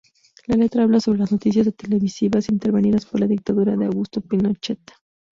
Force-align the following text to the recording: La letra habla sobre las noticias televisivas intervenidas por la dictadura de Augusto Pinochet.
La 0.47 0.55
letra 0.55 0.81
habla 0.81 0.99
sobre 0.99 1.19
las 1.19 1.31
noticias 1.31 1.71
televisivas 1.77 2.49
intervenidas 2.49 3.05
por 3.05 3.19
la 3.19 3.27
dictadura 3.27 3.77
de 3.77 3.85
Augusto 3.85 4.19
Pinochet. 4.19 4.79